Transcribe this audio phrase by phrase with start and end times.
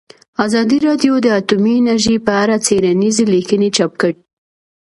[0.45, 4.17] ازادي راډیو د اټومي انرژي په اړه څېړنیزې لیکنې چاپ کړي.